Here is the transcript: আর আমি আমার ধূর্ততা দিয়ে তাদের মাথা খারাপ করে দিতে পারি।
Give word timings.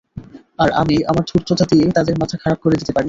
আর 0.59 0.69
আমি 0.81 0.95
আমার 1.05 1.23
ধূর্ততা 1.29 1.65
দিয়ে 1.71 1.85
তাদের 1.97 2.15
মাথা 2.21 2.35
খারাপ 2.37 2.59
করে 2.61 2.75
দিতে 2.75 2.91
পারি। 2.91 2.99